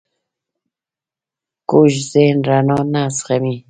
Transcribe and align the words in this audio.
کوږ 1.69 1.91
ذهن 2.11 2.37
رڼا 2.47 2.79
نه 2.93 3.01
زغمي 3.17 3.55